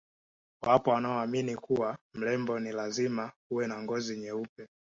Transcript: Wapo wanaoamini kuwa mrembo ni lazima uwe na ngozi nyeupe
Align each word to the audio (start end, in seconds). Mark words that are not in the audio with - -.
Wapo 0.61 0.89
wanaoamini 0.91 1.55
kuwa 1.55 1.97
mrembo 2.13 2.59
ni 2.59 2.71
lazima 2.71 3.31
uwe 3.51 3.67
na 3.67 3.81
ngozi 3.83 4.17
nyeupe 4.17 4.67